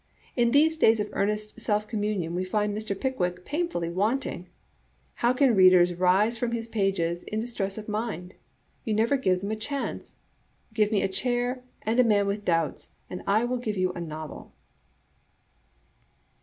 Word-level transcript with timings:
In 0.35 0.49
these 0.49 0.77
days 0.77 0.99
of 0.99 1.11
earnest 1.13 1.61
self 1.61 1.87
communion 1.87 2.33
we 2.33 2.43
find 2.43 2.75
Mr. 2.75 2.99
Pick 2.99 3.19
wick 3.19 3.45
painfully 3.45 3.91
wanting. 3.91 4.47
How 5.21 5.31
can 5.31 5.53
readers 5.55 5.93
rise 5.93 6.39
from 6.39 6.53
his 6.53 6.67
pages 6.67 7.21
in 7.25 7.39
distress 7.39 7.77
of 7.77 7.87
mind? 7.87 8.33
You 8.83 8.95
never 8.95 9.15
give 9.15 9.41
them 9.41 9.51
a 9.51 9.55
chance. 9.55 10.15
Give 10.73 10.91
me 10.91 11.03
a 11.03 11.07
chair 11.07 11.63
and 11.83 11.99
a 11.99 12.03
man 12.03 12.25
with 12.25 12.43
doubts, 12.45 12.95
and 13.11 13.21
I 13.27 13.45
will 13.45 13.57
give 13.57 13.77
you 13.77 13.91
a 13.91 14.01
novel 14.01 14.51